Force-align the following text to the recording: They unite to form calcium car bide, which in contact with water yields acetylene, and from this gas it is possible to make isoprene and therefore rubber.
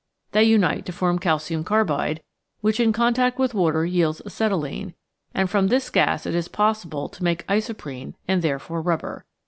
They 0.31 0.43
unite 0.43 0.87
to 0.87 0.91
form 0.91 1.19
calcium 1.19 1.63
car 1.63 1.85
bide, 1.85 2.23
which 2.61 2.79
in 2.79 2.91
contact 2.91 3.37
with 3.37 3.53
water 3.53 3.85
yields 3.85 4.19
acetylene, 4.25 4.95
and 5.35 5.47
from 5.47 5.67
this 5.67 5.91
gas 5.91 6.25
it 6.25 6.33
is 6.33 6.47
possible 6.47 7.07
to 7.09 7.23
make 7.23 7.45
isoprene 7.45 8.15
and 8.27 8.41
therefore 8.41 8.81
rubber. 8.81 9.25